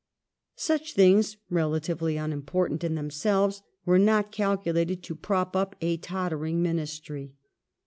Such 0.55 0.95
things, 0.95 1.37
relatively 1.51 2.17
unimportant 2.17 2.83
in 2.83 2.95
themselves, 2.95 3.61
were 3.85 3.99
notResigna 3.99 4.31
calculated 4.31 5.03
to 5.03 5.13
prop 5.15 5.55
up 5.55 5.75
a 5.79 5.97
tottering 5.97 6.59
Ministry. 6.63 7.35